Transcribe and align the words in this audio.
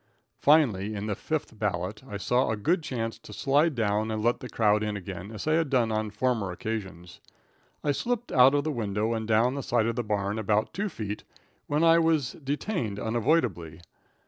Finally, 0.39 0.95
in 0.95 1.05
the 1.05 1.13
fifth 1.13 1.59
ballot, 1.59 2.01
I 2.09 2.17
saw 2.17 2.49
a 2.49 2.57
good 2.57 2.81
chance 2.81 3.19
to 3.19 3.31
slide 3.31 3.75
down 3.75 4.09
and 4.09 4.23
let 4.23 4.39
the 4.39 4.49
crowd 4.49 4.81
in 4.81 4.97
again 4.97 5.31
as 5.31 5.45
I 5.45 5.53
had 5.53 5.69
done 5.69 5.91
on 5.91 6.09
former 6.09 6.51
occasions. 6.51 7.19
I 7.83 7.91
slipped 7.91 8.31
out 8.31 8.55
of 8.55 8.63
the 8.63 8.71
window 8.71 9.13
and 9.13 9.27
down 9.27 9.53
the 9.53 9.61
side 9.61 9.85
of 9.85 9.95
the 9.95 10.03
barn 10.03 10.39
about 10.39 10.73
two 10.73 10.89
feet, 10.89 11.23
when 11.67 11.83
I 11.83 11.99
was 11.99 12.31
detained 12.31 12.97
unavoidably. 12.99 13.79